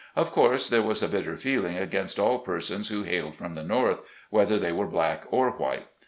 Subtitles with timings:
[0.15, 3.99] Of course there was a bitter feeling against all persons who hailed from the North,
[4.31, 5.85] whether they were black or white.